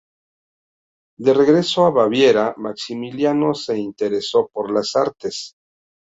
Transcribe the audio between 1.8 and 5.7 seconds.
en Baviera, Maximiliano se interesó por las artes.